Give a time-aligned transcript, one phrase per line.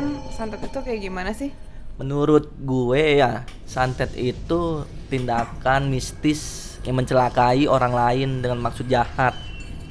[0.00, 1.52] kalian santet itu kayak gimana sih?
[2.00, 9.36] Menurut gue ya, santet itu tindakan mistis yang mencelakai orang lain dengan maksud jahat.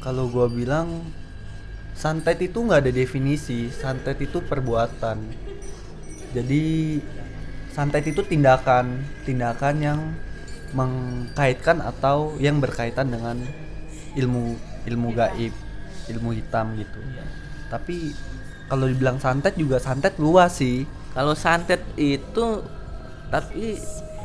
[0.01, 1.05] Kalau gua bilang
[1.93, 5.21] santet itu nggak ada definisi, santet itu perbuatan.
[6.33, 6.97] Jadi
[7.69, 9.99] santet itu tindakan, tindakan yang
[10.73, 13.37] mengkaitkan atau yang berkaitan dengan
[14.17, 14.57] ilmu
[14.89, 15.53] ilmu gaib,
[16.09, 16.97] ilmu hitam gitu.
[17.69, 18.17] Tapi
[18.69, 20.85] kalau dibilang santet juga santet luas sih.
[21.17, 22.61] Kalau santet itu
[23.33, 23.75] tapi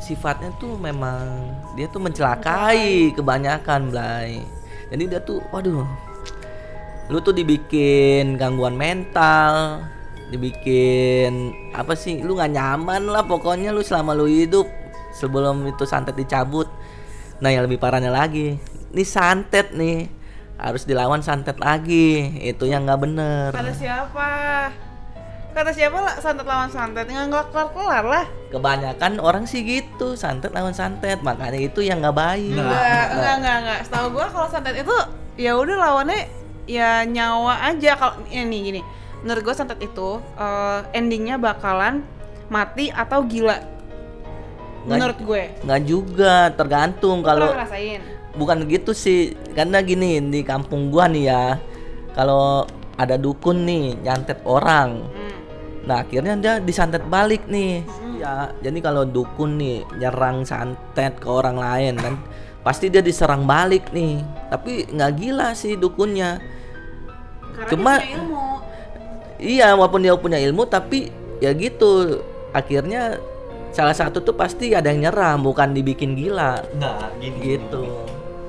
[0.04, 4.44] sifatnya tuh memang dia tuh mencelakai kebanyakan, Blay.
[4.92, 5.88] Jadi dia tuh waduh.
[7.08, 9.80] Lu tuh dibikin gangguan mental,
[10.28, 12.20] dibikin apa sih?
[12.20, 14.68] Lu nggak nyaman lah pokoknya lu selama lu hidup
[15.16, 16.68] sebelum itu santet dicabut.
[17.40, 18.56] Nah, yang lebih parahnya lagi,
[18.94, 20.06] ini santet nih
[20.56, 22.30] harus dilawan santet lagi.
[22.40, 23.48] Itu yang nggak bener.
[23.50, 24.28] Kata siapa?
[25.50, 27.06] Kata siapa lah santet lawan santet?
[27.06, 28.24] Nggak nggak kelar kelar lah.
[28.50, 32.54] Kebanyakan orang sih gitu, santet lawan santet, makanya itu yang nggak baik.
[32.54, 33.80] Enggak, enggak, enggak, enggak.
[33.86, 34.96] Setahu gua kalau santet itu
[35.34, 36.26] ya udah lawannya
[36.66, 38.80] ya nyawa aja kalau ini gini.
[39.22, 42.02] Menurut gua santet itu eh, endingnya bakalan
[42.46, 43.54] mati atau gila.
[44.84, 45.42] Nggak- Menurut gue.
[45.64, 48.04] Nggak juga, tergantung kalau ngerasain?
[48.34, 51.44] Bukan gitu sih, karena gini di kampung gua nih ya,
[52.12, 55.34] kalau ada dukun nih nyantet orang, Hmm.
[55.86, 57.82] nah akhirnya dia disantet balik nih.
[58.18, 62.14] Ya, jadi kalau dukun nih nyerang santet ke orang lain kan,
[62.62, 64.22] pasti dia diserang balik nih.
[64.48, 66.38] Tapi nggak gila sih dukunnya.
[67.54, 68.44] Karena Cuma- dia punya ilmu.
[69.34, 71.10] Iya, walaupun dia punya ilmu tapi
[71.42, 72.22] ya gitu.
[72.54, 73.18] Akhirnya
[73.74, 77.38] salah satu tuh pasti ada yang nyerang, bukan dibikin gila Enggak, gini.
[77.42, 77.82] gitu.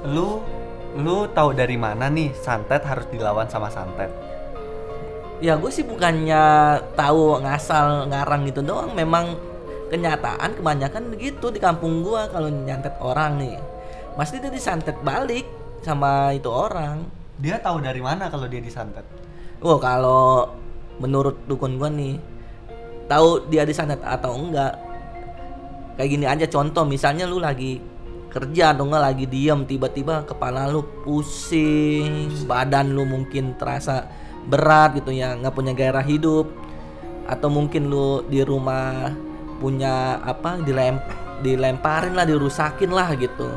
[0.05, 0.41] Lu
[0.95, 4.07] lu tahu dari mana nih santet harus dilawan sama santet?
[5.43, 9.35] Ya gue sih bukannya tahu ngasal ngarang gitu doang, memang
[9.91, 13.57] kenyataan kebanyakan begitu di kampung gua kalau nyantet orang nih.
[14.15, 15.45] Pasti dia disantet balik
[15.83, 17.03] sama itu orang.
[17.37, 19.03] Dia tahu dari mana kalau dia disantet?
[19.59, 20.55] Wah, kalau
[21.03, 22.15] menurut dukun gua nih
[23.11, 24.73] tahu dia disantet atau enggak.
[25.95, 27.79] Kayak gini aja contoh, misalnya lu lagi
[28.35, 34.11] kerja atau enggak lagi diem tiba-tiba kepala lu pusing, badan lu mungkin terasa
[34.51, 36.51] berat gitu ya, nggak punya gairah hidup.
[37.25, 39.15] Atau mungkin lu di rumah
[39.63, 40.99] punya apa dilem
[41.39, 43.49] dilemparin lah dirusakin lah gitu.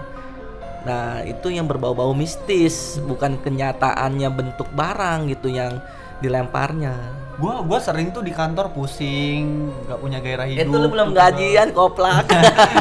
[0.87, 5.83] Nah itu yang berbau-bau mistis bukan kenyataannya bentuk barang gitu yang
[6.23, 10.67] dilemparnya Gua gua sering tuh di kantor pusing, nggak punya gairah hidup.
[10.67, 12.27] itu lu belum gajian koplak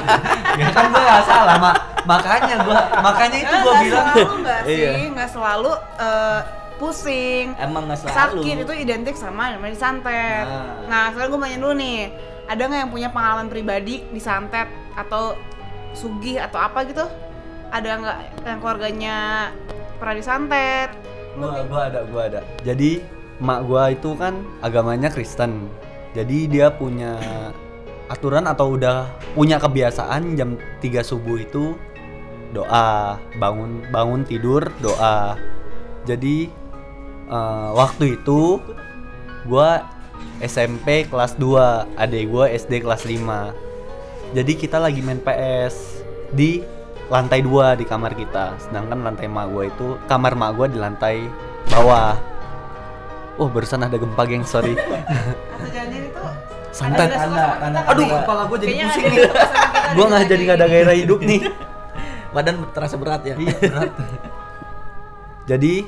[0.59, 1.75] ya kan gua nggak salah, mak
[2.09, 4.91] makanya gua makanya itu gua nggak bilang selalu nggak sih, Iya.
[5.13, 6.40] nggak selalu eh,
[6.78, 7.46] pusing.
[7.57, 10.46] emang nggak selalu Sakit itu identik sama namanya disantet.
[10.46, 10.85] Nah.
[10.85, 12.00] Nah, sekarang gue nanya dulu nih,
[12.46, 15.38] ada nggak yang punya pengalaman pribadi disantet atau
[15.94, 17.06] sugih atau apa gitu?
[17.69, 19.17] Ada nggak yang keluarganya
[19.97, 20.90] pernah disantet?
[21.34, 22.41] gua gua ada gua ada.
[22.62, 23.01] Jadi
[23.37, 25.69] mak gua itu kan agamanya Kristen.
[26.17, 27.19] Jadi dia punya
[28.07, 31.75] aturan atau udah punya kebiasaan jam 3 subuh itu
[32.55, 35.37] doa, bangun bangun tidur doa.
[36.07, 36.49] Jadi
[37.27, 38.57] eh, waktu itu
[39.45, 39.85] gua
[40.37, 44.33] SMP kelas 2, adik gua SD kelas 5.
[44.33, 46.61] Jadi kita lagi main PS di
[47.07, 48.59] lantai 2 di kamar kita.
[48.59, 51.27] Sedangkan lantai mak gua itu kamar mak gua di lantai
[51.71, 52.36] bawah.
[53.37, 54.41] Oh, barusan ada gempa, geng.
[54.41, 54.73] Sorry.
[54.73, 56.09] Atau jangan itu
[56.73, 57.09] Santet.
[57.09, 59.19] kita Aduh, kepala gua jadi pusing nih.
[59.97, 61.41] nggak sana jadi nggak ada gairah hidup nih.
[62.35, 63.91] badan terasa berat ya Iya, berat.
[65.47, 65.87] Jadi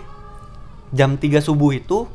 [0.89, 2.07] jam 3 subuh itu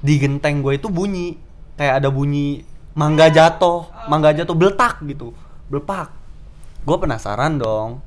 [0.00, 1.36] di genteng gue itu bunyi
[1.76, 2.64] kayak ada bunyi
[2.96, 5.30] mangga jatuh, mangga jatuh beletak gitu,
[5.70, 6.10] belepak.
[6.82, 8.00] Gue penasaran dong.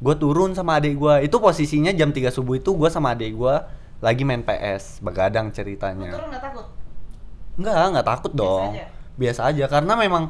[0.00, 1.14] Gue turun sama adik gue.
[1.28, 3.54] Itu posisinya jam 3 subuh itu gue sama adik gue
[3.98, 6.12] lagi main PS, begadang ceritanya.
[6.12, 6.66] nggak takut?
[7.56, 8.70] Enggak, enggak takut Biasa dong.
[8.70, 8.86] aja?
[9.16, 10.24] Biasa aja karena memang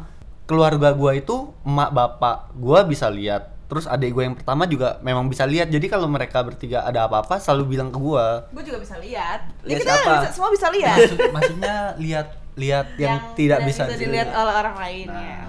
[0.45, 3.51] keluarga gua itu emak bapak gua bisa lihat.
[3.67, 5.67] Terus adik gue yang pertama juga memang bisa lihat.
[5.67, 8.47] Jadi kalau mereka bertiga ada apa-apa selalu bilang ke gua.
[8.49, 9.43] Gue juga bisa lihat.
[9.61, 10.13] Ya, Lihat kita apa?
[10.23, 10.99] bisa- semua bisa lihat.
[11.03, 14.29] Maksud, maksudnya lihat lihat yang, tidak, bisa, dilihat dilihat.
[14.33, 15.19] oleh orang lain Nah.
[15.21, 15.41] ya.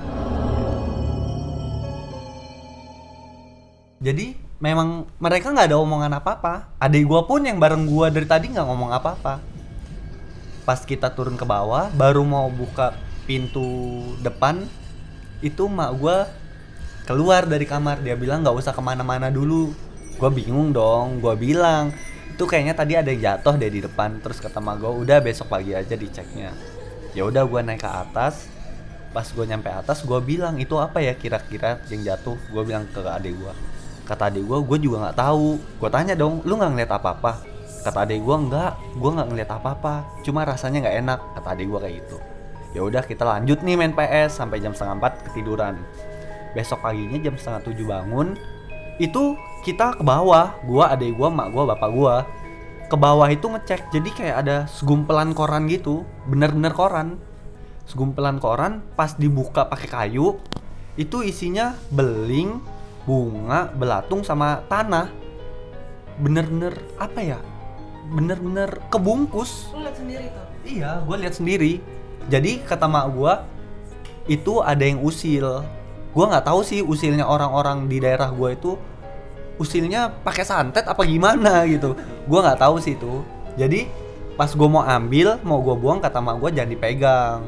[3.99, 4.25] Jadi
[4.57, 6.73] memang mereka nggak ada omongan apa-apa.
[6.81, 9.41] Adik gua pun yang bareng gua dari tadi nggak ngomong apa-apa.
[10.65, 14.65] Pas kita turun ke bawah, baru mau buka pintu depan,
[15.39, 16.27] itu mak gua
[17.05, 18.01] keluar dari kamar.
[18.01, 19.71] Dia bilang nggak usah ke mana-mana dulu.
[20.17, 21.21] Gua bingung dong.
[21.21, 21.93] Gua bilang
[22.33, 24.17] itu kayaknya tadi ada yang jatuh deh di depan.
[24.21, 26.51] Terus kata mak gua udah besok pagi aja diceknya.
[27.17, 28.45] ya udah gue naik ke atas
[29.09, 33.01] pas gue nyampe atas gue bilang itu apa ya kira-kira yang jatuh gue bilang ke
[33.01, 33.53] adik gue
[34.07, 35.59] kata adik gue gue juga nggak tahu.
[35.59, 37.43] Gue tanya dong lu nggak ngeliat apa-apa?
[37.83, 39.93] Kata adik gue enggak gue nggak ngeliat apa-apa
[40.23, 41.19] cuma rasanya nggak enak.
[41.35, 42.17] Kata adik gue kayak gitu.
[42.75, 45.75] Ya udah kita lanjut nih main PS sampai jam setengah empat ketiduran.
[46.55, 48.37] Besok paginya jam setengah tujuh bangun
[48.97, 52.15] itu kita ke bawah gua adik gua mak gua bapak gua.
[52.87, 57.19] Ke bawah itu ngecek jadi kayak ada segumpelan koran gitu bener-bener koran.
[57.87, 60.39] Segumpelan koran pas dibuka pakai kayu
[60.97, 62.57] itu isinya beling
[63.07, 65.07] bunga belatung sama tanah
[66.19, 67.39] bener-bener apa ya
[68.11, 70.47] bener-bener kebungkus Lu lihat sendiri tuh.
[70.67, 71.73] Iya, gue lihat sendiri.
[72.27, 73.33] Jadi kata mak gue
[74.27, 75.63] itu ada yang usil.
[76.11, 78.75] Gue nggak tahu sih usilnya orang-orang di daerah gue itu
[79.57, 81.95] usilnya pakai santet apa gimana gitu.
[82.27, 83.23] Gue nggak tahu sih itu.
[83.55, 83.87] Jadi
[84.35, 87.41] pas gue mau ambil, mau gue buang kata mak gue jangan dipegang.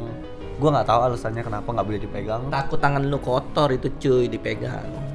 [0.56, 2.42] Gue nggak tahu alasannya kenapa nggak boleh dipegang.
[2.48, 5.09] Takut tangan lu kotor itu cuy dipegang.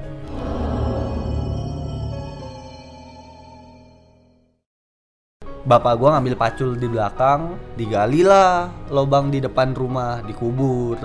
[5.65, 11.01] Bapak gue ngambil pacul di belakang, digali lah lubang di depan rumah, dikubur,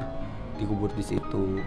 [0.59, 1.63] dikubur di situ.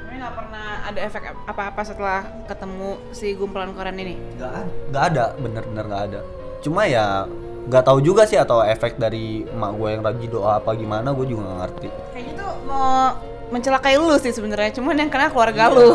[0.00, 4.16] Tapi nggak pernah ada efek apa-apa setelah ketemu si gumpulan koran ini.
[4.40, 6.20] nggak ada nggak ada bener-bener nggak ada
[6.62, 7.28] cuma ya
[7.68, 11.26] nggak tahu juga sih atau efek dari emak gue yang lagi doa apa gimana gue
[11.28, 13.12] juga nggak ngerti Kayaknya tuh mau
[13.52, 15.92] mencelakai lu sih sebenarnya, cuman yang kena keluarga lu.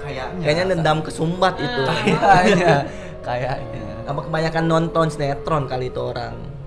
[0.00, 1.82] kayaknya Kayaknya dendam kesumbat itu.
[1.84, 2.88] kayaknya
[3.20, 6.62] kayaknya Apa kebanyakan nonton sinetron kali itu orang.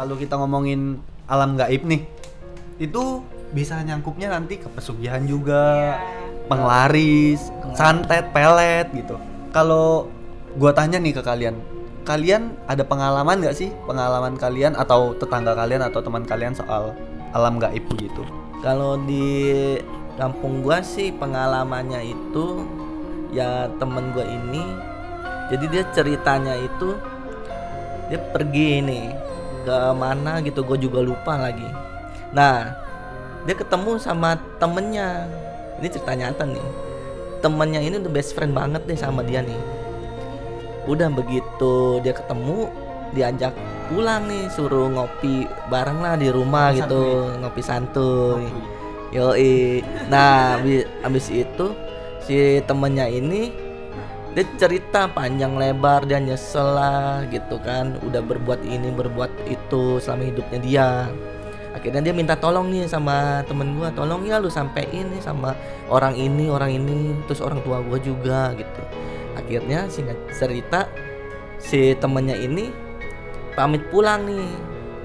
[0.00, 0.98] kalau kita ngomongin
[1.30, 2.02] alam gaib nih
[2.82, 3.22] itu
[3.54, 5.94] bisa nyangkupnya nanti ke pesugihan juga
[6.50, 9.14] penglaris santet pelet gitu.
[9.54, 10.10] Kalau
[10.58, 11.62] gua tanya nih ke kalian
[12.02, 13.70] kalian ada pengalaman nggak sih?
[13.86, 16.90] Pengalaman kalian atau tetangga kalian atau teman kalian soal
[17.30, 18.26] alam gaib gitu
[18.66, 19.78] Kalau di
[20.18, 22.66] kampung gua sih pengalamannya itu
[23.30, 24.90] ya temen gua ini
[25.50, 26.94] jadi dia ceritanya itu
[28.06, 29.06] dia pergi nih
[29.66, 31.66] ke mana gitu gue juga lupa lagi.
[32.30, 32.74] Nah
[33.42, 35.26] dia ketemu sama temennya.
[35.82, 36.68] Ini cerita nyata nih.
[37.42, 39.58] Temennya ini udah best friend banget deh sama dia nih.
[40.86, 42.70] Udah begitu dia ketemu
[43.10, 43.50] diajak
[43.90, 47.02] pulang nih suruh ngopi bareng lah di rumah Ngopi gitu
[47.42, 48.46] ngopi santuy
[49.10, 49.82] Yoi.
[50.06, 50.62] Nah,
[51.02, 51.74] abis, itu
[52.22, 53.50] si temennya ini
[54.30, 57.98] dia cerita panjang lebar dia nyesel lah gitu kan.
[58.06, 60.88] Udah berbuat ini berbuat itu selama hidupnya dia.
[61.74, 65.54] Akhirnya dia minta tolong nih sama temen gua tolong ya lu sampein nih sama
[65.90, 68.82] orang ini orang ini terus orang tua gua juga gitu.
[69.34, 70.86] Akhirnya singkat cerita
[71.58, 72.70] si temennya ini
[73.58, 74.50] pamit pulang nih.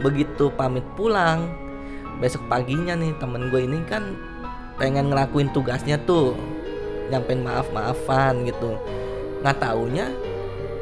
[0.06, 1.50] Begitu pamit pulang
[2.18, 4.16] besok paginya nih temen gue ini kan
[4.76, 6.36] pengen ngelakuin tugasnya tuh
[7.12, 8.76] nyampein maaf maafan gitu.
[9.44, 10.10] Nggak taunya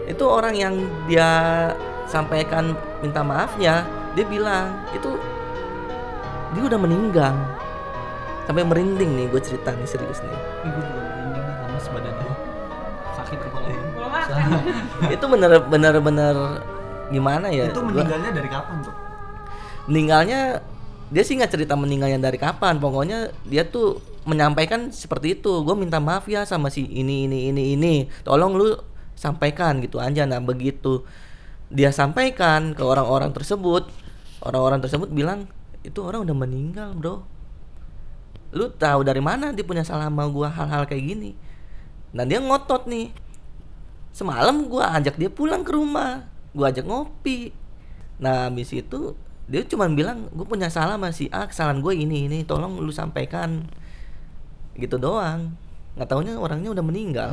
[0.04, 0.74] itu orang yang
[1.08, 1.30] dia
[2.06, 5.16] sampaikan minta maafnya dia bilang itu
[6.54, 7.34] dia udah meninggal.
[8.44, 10.36] Sampai merinding nih gue cerita nih serius nih.
[13.16, 13.68] Sakit kepala
[15.16, 16.36] itu bener bener bener
[17.10, 17.70] gimana ya?
[17.70, 18.96] Itu gua- meninggalnya dari kapan tuh?
[19.88, 20.42] Meninggalnya
[21.14, 22.82] dia sih nggak cerita meninggalnya dari kapan.
[22.82, 25.62] Pokoknya dia tuh menyampaikan seperti itu.
[25.62, 27.94] Gue minta maaf ya sama si ini ini ini ini.
[28.26, 28.74] Tolong lu
[29.14, 30.26] sampaikan gitu aja.
[30.26, 31.06] Nah begitu
[31.70, 33.90] dia sampaikan ke orang-orang tersebut
[34.44, 35.48] orang-orang tersebut bilang
[35.86, 37.24] itu orang udah meninggal bro.
[38.54, 41.32] Lu tahu dari mana dia punya salah sama gua hal-hal kayak gini?
[42.14, 43.10] Nah dia ngotot nih.
[44.14, 46.26] Semalam gua ajak dia pulang ke rumah.
[46.54, 47.50] Gua ajak ngopi.
[48.22, 52.32] Nah habis itu dia cuma bilang gue punya salah sama si A kesalahan gue ini
[52.32, 53.68] ini tolong lu sampaikan.
[54.74, 55.54] Gitu doang.
[56.00, 57.32] Nggak taunya orangnya udah meninggal.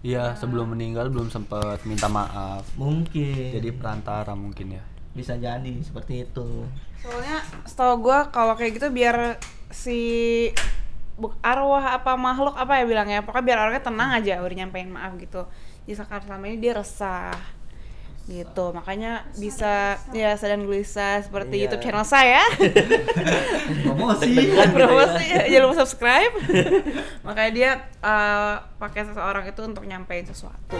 [0.00, 2.64] Iya sebelum meninggal belum sempat minta maaf.
[2.80, 3.52] Mungkin.
[3.52, 4.84] Jadi perantara mungkin ya.
[5.12, 6.64] Bisa jadi seperti itu.
[7.04, 9.36] Soalnya setahu gua kalau kayak gitu biar
[9.68, 10.00] si
[11.44, 13.20] arwah apa makhluk apa ya bilangnya.
[13.20, 15.44] Pokoknya biar orangnya tenang aja udah nyampein maaf gitu.
[15.84, 17.36] Jadi sekarang selama ini dia resah
[18.30, 18.70] gitu.
[18.70, 21.62] Makanya bisa ya sedang gelisah seperti Iya.
[21.66, 22.42] YouTube channel saya.
[23.84, 24.30] Promosi.
[24.30, 24.86] Deg-degan gitu ya.
[24.86, 25.24] promosi.
[25.50, 26.32] Jangan lupa subscribe.
[27.26, 30.78] Makanya dia eh, pakai seseorang itu untuk nyampein sesuatu.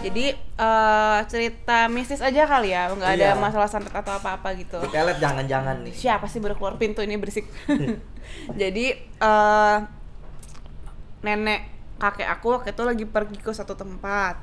[0.00, 3.40] Jadi eh, cerita mistis aja kali ya, nggak ada Iya.
[3.40, 4.76] masalah santet atau apa-apa gitu.
[4.84, 5.94] Pelet jangan-jangan nih.
[5.96, 7.48] Siapa sih baru keluar pintu ini berisik?
[8.60, 9.76] Jadi eh,
[11.20, 11.60] nenek
[11.96, 14.36] kakek aku waktu itu lagi pergi ke satu tempat.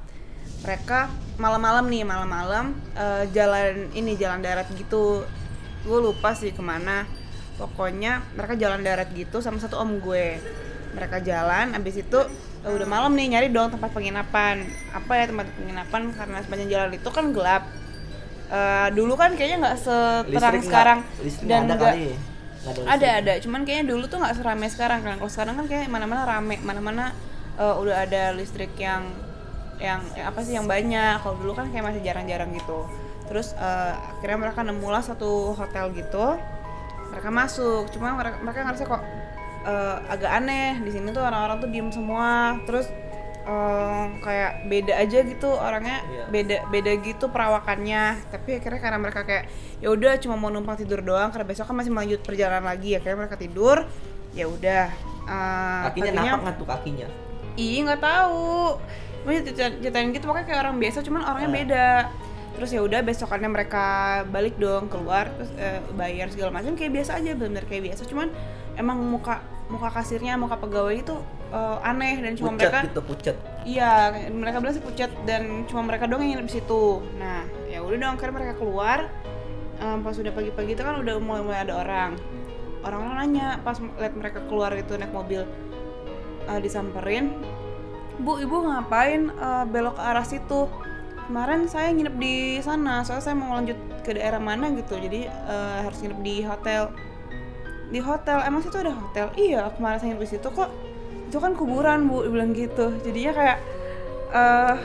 [0.57, 1.05] Mereka
[1.37, 5.21] malam-malam nih, malam-malam eh, jalan ini jalan darat gitu.
[5.83, 7.05] Gue lupa sih ke mana.
[7.57, 10.37] Pokoknya mereka jalan darat gitu sama satu om gue.
[10.95, 12.19] Mereka jalan, abis itu
[12.63, 14.63] eh, udah malam nih nyari dong tempat penginapan.
[14.93, 16.01] Apa ya tempat penginapan?
[16.15, 17.63] Karena sepanjang jalan itu kan gelap.
[18.47, 20.99] Eh, dulu kan kayaknya nggak seterang Listrik sekarang.
[21.19, 21.95] listrik dan nggak
[22.83, 25.15] ada ada cuman kayaknya dulu tuh nggak seramai sekarang kan.
[25.19, 26.55] Kalau sekarang kan kayak mana-mana rame.
[26.63, 27.11] Mana-mana
[27.59, 29.03] eh, udah ada listrik yang
[29.77, 31.19] yang yang apa sih yang banyak.
[31.21, 32.87] Kalau dulu kan kayak masih jarang-jarang gitu.
[33.27, 36.39] Terus eh, akhirnya mereka nemulah satu hotel gitu.
[37.11, 37.91] Mereka masuk.
[37.91, 39.03] Cuma mereka mereka ngerasa kok
[39.67, 42.87] eh, agak aneh di sini tuh orang-orang tuh diem semua terus
[43.43, 46.23] eh, kayak beda aja gitu orangnya Iya.
[46.27, 49.45] beda beda gitu perawakannya tapi akhirnya karena mereka kayak
[49.77, 53.17] ya udah cuma mau numpang tidur doang karena besok kan masih melanjut perjalanan lagi akhirnya
[53.19, 53.83] mereka tidur
[54.31, 54.85] ya udah
[55.25, 57.07] eh, Kakinya napak nggak tuh kakinya?
[57.53, 58.77] Iya nggak tahu.
[59.27, 61.57] Cerita- ceritain gitu pokoknya kayak orang biasa cuman orangnya Ah.
[61.57, 61.87] beda.
[62.55, 63.85] Terus ya udah besokannya mereka
[64.25, 68.29] balik dong keluar terus eh, bayar segala macam kayak biasa aja bener kayak biasa cuman
[68.73, 71.15] emang muka muka kasirnya muka pegawai itu
[71.51, 73.35] eh, aneh dan cuma Pucet mereka gitu pucet.
[73.67, 77.03] iya mereka bilang sih pucat dan cuma mereka doang yang nginep situ.
[77.19, 79.11] Nah ya udah dong akhirnya mereka keluar
[79.77, 82.17] Em, pas udah pagi-pagi itu kan udah mulai mulai ada orang
[82.81, 85.45] orang-orang nanya pas lihat mereka keluar itu naik mobil
[86.49, 87.29] eh, disamperin
[88.17, 90.65] bu ibu ngapain eh, belok ke arah situ
[91.29, 95.77] kemarin saya nginep di sana soalnya saya mau lanjut ke daerah mana gitu jadi eh,
[95.85, 96.89] harus nginep di hotel
[97.87, 98.37] di hotel.
[98.41, 99.31] Emang situ ada hotel?
[99.33, 100.69] Iya kemarin saya nginep di situ kok.
[101.27, 102.91] Itu kan kuburan bu bilang gitu.
[103.01, 103.57] Jadinya kayak
[104.27, 104.75] eh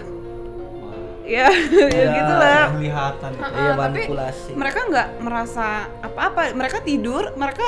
[1.23, 1.47] ya
[1.95, 3.31] ya gitu lah kelihatan.
[3.39, 4.51] Ah, Iya tapi manipulasi.
[4.55, 5.67] mereka nggak merasa
[6.01, 6.51] apa-apa.
[6.53, 7.67] Mereka tidur mereka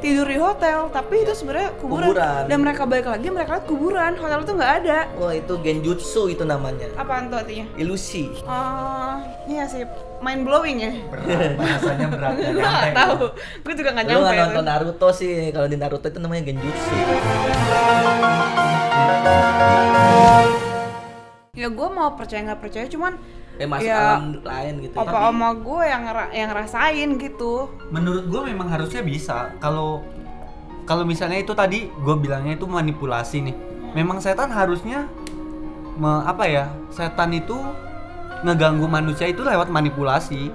[0.00, 2.12] tidur di hotel tapi itu sebenarnya kuburan.
[2.12, 2.42] Kuburan.
[2.44, 4.12] dan mereka balik lagi mereka lihat kuburan.
[4.16, 4.98] Hotel itu nggak ada.
[5.16, 6.88] Wah itu genjutsu itu namanya.
[6.94, 7.64] apaan tuh artinya?
[7.76, 8.28] Ilusi.
[8.44, 9.84] oh iya sih
[10.24, 12.56] mind blowing ya berat bahasanya berat nyampe.
[12.56, 13.24] nggak tahu
[13.60, 14.64] gue juga nggak Lu nyampe nggak nonton.
[14.64, 15.32] Naruto sih.
[15.50, 16.94] Kalau di Naruto itu namanya genjutsu.
[21.54, 23.14] ya gue mau percaya nggak percaya cuman
[23.54, 24.98] Eh masuk ya alam lain gitu.
[24.98, 26.02] opa oma gue yang
[26.34, 30.02] yang ngerasain gitu menurut gue memang harusnya bisa kalau
[30.82, 33.56] kalau misalnya itu tadi gue bilangnya itu manipulasi nih
[33.94, 35.06] memang setan harusnya
[35.94, 37.54] me- apa ya setan itu
[38.44, 40.52] ngeganggu manusia itu lewat manipulasi.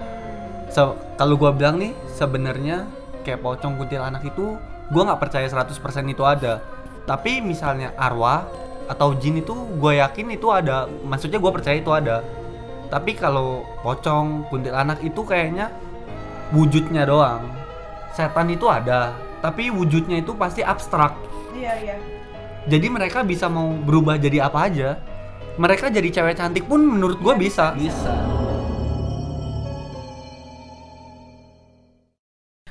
[0.69, 2.85] So, kalau gue bilang nih sebenarnya
[3.25, 4.55] kayak pocong kuntilanak itu
[4.89, 5.73] gue nggak percaya 100%
[6.05, 6.61] itu ada.
[7.09, 8.45] Tapi misalnya arwah
[8.85, 10.85] atau jin itu gue yakin itu ada.
[10.85, 12.21] Maksudnya gue percaya itu ada.
[12.93, 15.73] Tapi kalau pocong kuntilanak itu kayaknya
[16.53, 17.49] wujudnya doang.
[18.13, 21.15] Setan itu ada tapi wujudnya itu pasti abstrak.
[21.55, 21.97] Iya iya.
[22.67, 24.99] Jadi mereka bisa mau berubah jadi apa aja
[25.59, 28.15] mereka jadi cewek cantik pun menurut gue bisa Bisa.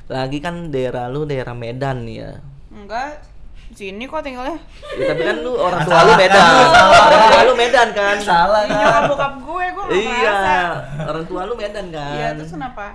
[0.08, 2.32] Lagi kan daerah lu daerah Medan nih ya.
[2.70, 3.20] enggak
[3.68, 4.56] sini kok tinggalnya
[4.96, 6.40] Ya, tapi kan lu orang tua lu Medan.
[6.80, 8.16] Orang tua lu Medan kan.
[8.18, 10.56] salah Ini nyokap bokap gue gue nggak Iya, merasa
[11.04, 12.12] orang tua lu Medan kan.
[12.14, 12.86] iya terus kenapa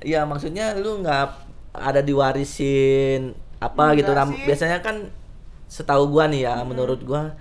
[0.00, 1.24] Iya, maksudnya lu nggak
[1.72, 4.12] ada diwarisin apa Enggak gitu.
[4.12, 4.44] Sih.
[4.44, 4.96] Biasanya kan
[5.66, 7.32] setahu gua nih ya, menurut gua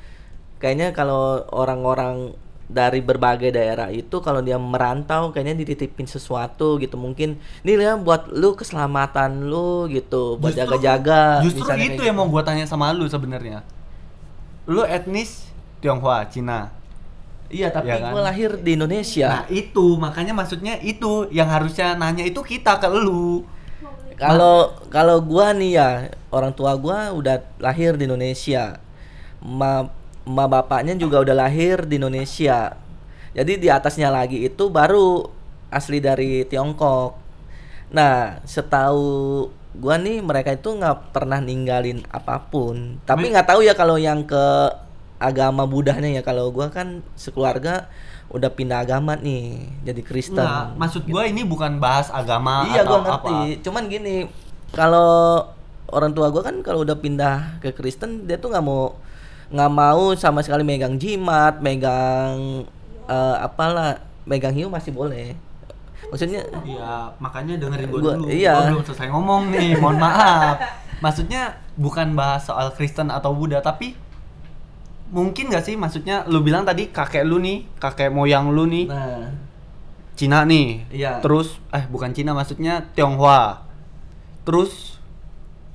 [0.59, 2.35] kayaknya kalau orang-orang
[2.69, 8.29] dari berbagai daerah itu kalau dia merantau kayaknya dititipin sesuatu gitu mungkin ini ya buat
[8.29, 12.27] lu keselamatan lu gitu buat Justru- jaga-jaga justru misalnya itu kayak yang gitu.
[12.29, 13.65] mau gue tanya sama lu sebenarnya
[14.69, 15.49] lu etnis
[15.81, 16.69] Tionghoa Cina
[17.49, 18.11] iya tapi Iya kan?
[18.13, 22.85] gua lahir di Indonesia nah itu makanya maksudnya itu yang harusnya nanya itu kita ke
[22.85, 23.41] lu
[24.13, 25.89] Kalau kalau gua nih ya
[26.29, 28.83] orang tua gua udah lahir di Indonesia.
[29.39, 29.87] Ma,
[30.29, 32.77] ma bapaknya juga udah lahir di Indonesia.
[33.33, 35.25] Jadi di atasnya lagi itu baru
[35.73, 37.17] asli dari Tiongkok.
[37.89, 43.01] Nah, setahu gua nih mereka itu nggak pernah ninggalin apa pun.
[43.09, 44.45] Tapi nggak tahu ya kalau yang ke
[45.17, 46.21] agama Budanya ya.
[46.21, 47.89] Kalau gua kan sekeluarga
[48.29, 50.45] udah pindah agama nih, jadi Kristen.
[50.45, 53.65] Nggak, maksud gue ini bukan bahas agama Iya atau gua ngerti.
[53.65, 54.29] Cuman gini,
[54.69, 55.41] kalau
[55.89, 58.93] orang tua gua kan kalau udah pindah ke Kristen dia tuh nggak mau
[59.49, 62.63] nggak mau sama sekali megang jimat, megang
[63.09, 63.97] eh, apalah,
[64.29, 65.33] megang hiu masih boleh.
[66.09, 68.25] Maksudnya iya makanya dengerin gue dulu.
[68.29, 68.55] iya.
[68.57, 70.57] Gua belum selesai ngomong nih mohon maaf.
[71.03, 73.93] Maksudnya bukan bahas soal Kristen atau Buddha tapi
[75.09, 75.77] mungkin gak sih?
[75.77, 78.85] Maksudnya lu bilang tadi kakek lu nih kakek moyang lu nih.
[78.89, 79.29] Nah,
[80.17, 80.83] Cina nih.
[80.91, 81.23] Iya.
[81.23, 83.65] terus eh bukan Cina maksudnya Tionghoa.
[84.43, 84.97] Terus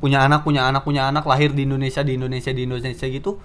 [0.03, 3.41] punya anak punya anak punya anak lahir di Indonesia di Indonesia di Indonesia gitu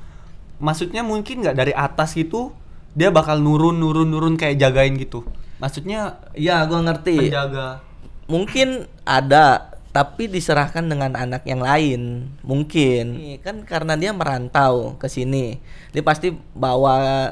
[0.59, 2.53] maksudnya mungkin nggak dari atas gitu
[2.93, 5.23] dia bakal nurun nurun nurun kayak jagain gitu.
[5.59, 7.31] Maksudnya iya gua ngerti.
[7.31, 7.83] penjaga.
[8.29, 12.31] Mungkin ada tapi diserahkan dengan anak yang lain.
[12.43, 13.39] Mungkin.
[13.41, 15.59] Kan karena dia merantau ke sini.
[15.95, 17.29] Dia pasti bawa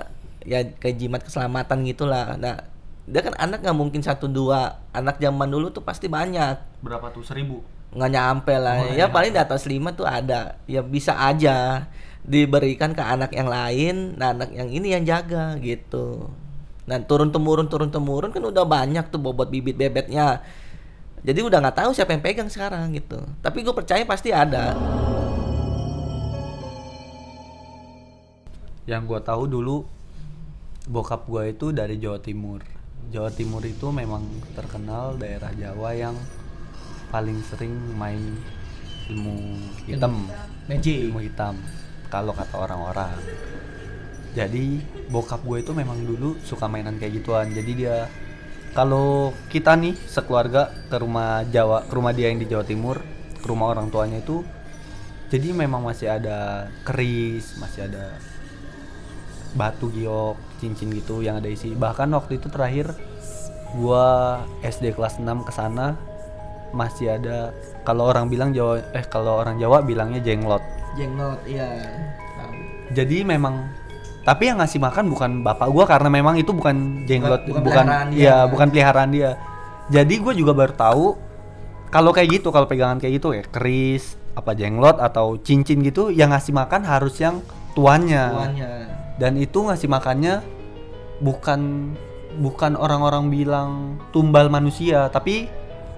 [0.48, 2.40] ya kayak jimat keselamatan gitulah.
[2.40, 2.64] Nah
[3.08, 4.82] dia kan anak nggak mungkin satu dua.
[4.94, 6.84] Anak zaman dulu tuh pasti banyak.
[6.84, 7.26] Berapa tuh?
[7.26, 8.84] Seribu nggak nyampe lah.
[8.84, 9.06] Oh, ya iya.
[9.08, 10.60] paling di atas lima tuh ada.
[10.68, 11.88] Ya bisa aja
[12.28, 16.28] diberikan ke anak yang lain nah anak yang ini yang jaga gitu.
[16.88, 20.44] Nah turun temurun turun temurun kan udah banyak tuh bobot bibit bebetnya.
[21.24, 23.20] Jadi udah nggak tahu siapa yang pegang sekarang gitu.
[23.44, 24.76] Tapi gue percaya pasti ada.
[28.88, 29.84] Yang gua tahu dulu
[30.88, 32.64] bokap gua itu dari Jawa Timur.
[33.12, 34.24] Jawa Timur itu memang
[34.56, 36.16] terkenal daerah Jawa yang
[37.10, 38.20] paling sering main
[39.08, 39.56] ilmu
[39.88, 40.28] hitam.
[40.68, 41.08] magic.
[41.08, 41.56] Ilmu hitam
[42.12, 43.16] kalau kata orang-orang.
[44.36, 47.50] Jadi bokap gue itu memang dulu suka mainan kayak gituan.
[47.50, 48.06] Jadi dia
[48.76, 53.02] kalau kita nih sekeluarga ke rumah Jawa ke rumah dia yang di Jawa Timur
[53.40, 54.46] ke rumah orang tuanya itu
[55.34, 58.16] jadi memang masih ada keris masih ada
[59.58, 61.74] batu giok cincin gitu yang ada isi.
[61.74, 62.94] Bahkan waktu itu terakhir
[63.76, 65.98] gua SD kelas 6 ke sana
[66.70, 70.62] masih ada kalau orang bilang Jawa eh kalau orang Jawa bilangnya jenglot.
[70.94, 71.68] Jenglot iya.
[72.90, 73.68] Jadi memang
[74.24, 77.84] tapi yang ngasih makan bukan bapak gua karena memang itu bukan jenglot Bukan- bukan bukan
[77.86, 78.20] peliharaan dia.
[78.20, 79.32] iya bukan peliharaan dia.
[79.88, 81.06] Jadi gue juga baru tahu
[81.88, 84.04] kalau kayak gitu kalau pegangan kayak gitu ya keris
[84.36, 87.40] apa jenglot atau cincin gitu yang ngasih makan harus yang
[87.72, 88.24] tuannya.
[88.30, 88.72] Tuannya.
[89.16, 90.44] Dan itu ngasih makannya
[91.18, 91.96] bukan
[92.38, 93.70] bukan orang-orang bilang
[94.12, 95.48] tumbal manusia tapi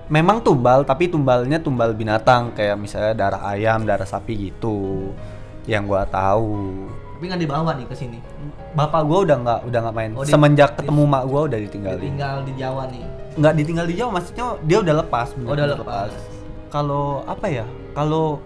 [0.09, 5.09] memang tumbal tapi tumbalnya tumbal binatang kayak misalnya darah ayam darah sapi gitu
[5.63, 6.89] yang gua tahu.
[7.15, 8.17] Tapi nggak dibawa nih ke sini?
[8.73, 10.11] Bapak gua udah nggak udah nggak main.
[10.13, 12.01] Oh, di- semenjak di- ketemu mak gua udah ditinggalin.
[12.03, 13.03] tinggal di Jawa nih.
[13.37, 16.11] Nggak ditinggal di Jawa maksudnya dia udah lepas bener, Oh, udah lepas.
[16.69, 17.65] kalau apa ya?
[17.93, 18.41] Kalau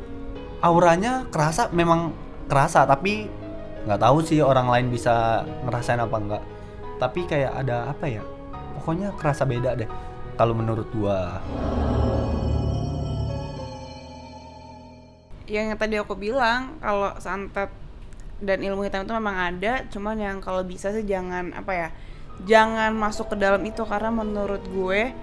[0.60, 2.12] auranya kerasa memang
[2.46, 3.28] kerasa tapi
[3.84, 6.44] nggak tahu sih orang lain bisa ngerasain apa enggak
[6.96, 8.24] tapi kayak ada apa ya?
[8.74, 9.88] Pokoknya kerasa beda deh
[10.38, 11.42] kalau menurut gua.
[15.46, 17.70] Yang tadi aku bilang kalau santet
[18.42, 21.90] dan ilmu hitam itu memang ada cuman yang kalau bisa sih jangan apa ya
[22.44, 23.86] jangan masuk ke dalam itu.
[23.86, 25.14] Karena menurut gue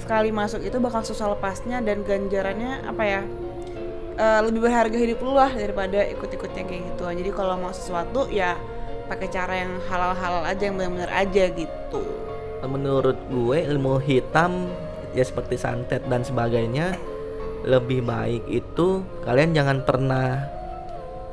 [0.00, 3.22] sekali masuk itu bakal susah lepasnya dan ganjarannya apa ya
[4.16, 8.28] eh, lebih berharga hidup lu lah daripada ikut-ikut yang kayak gitu jadi kalau mau sesuatu
[8.32, 8.56] ya
[9.10, 12.02] pakai cara yang halal-halal aja yang benar-benar aja gitu
[12.68, 14.68] menurut gue ilmu hitam
[15.16, 16.94] ya seperti santet dan sebagainya
[17.64, 20.48] lebih baik itu kalian jangan pernah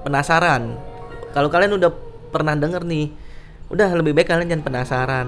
[0.04, 0.76] penasaran.
[1.32, 1.92] Kalau kalian udah
[2.32, 3.12] pernah denger nih
[3.68, 5.28] udah lebih baik kalian jangan penasaran.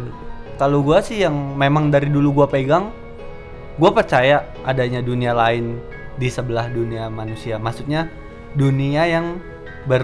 [0.60, 2.92] Kalau gua sih yang memang dari dulu gua pegang
[3.80, 5.80] gua percaya adanya dunia lain
[6.20, 7.56] di sebelah dunia manusia.
[7.56, 8.12] Maksudnya
[8.56, 9.40] dunia yang
[9.88, 10.04] ber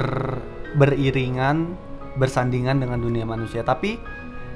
[0.75, 1.75] beriringan
[2.15, 3.63] bersandingan dengan dunia manusia.
[3.63, 3.99] Tapi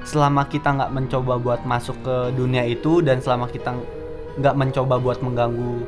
[0.04, 3.76] selama kita nggak mencoba buat masuk ke dunia itu dan selama kita
[4.40, 5.84] nggak mencoba buat mengganggu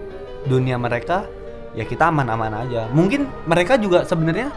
[0.46, 1.24] dunia mereka
[1.72, 2.88] ya kita aman-aman aja.
[2.92, 4.52] Mungkin mereka juga sebenarnya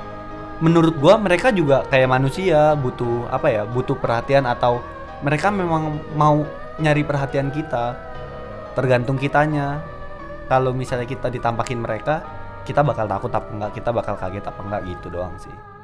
[0.59, 4.79] menurut gua mereka juga kayak manusia butuh apa ya butuh perhatian atau
[5.23, 6.43] mereka memang mau
[6.79, 7.95] nyari perhatian kita
[8.75, 9.79] tergantung kitanya.
[10.45, 12.21] Kalau misalnya kita ditampakin mereka
[12.65, 15.74] kita bakal takut apa enggak kita bakal kaget apa enggak gitu doang sih